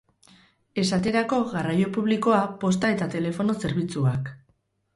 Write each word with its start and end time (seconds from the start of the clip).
Esaterako 0.83 1.39
garraio 1.51 1.91
publikoa, 1.99 2.41
posta 2.65 2.91
eta 2.97 3.11
telefono 3.17 3.57
zerbitzuak. 3.67 4.35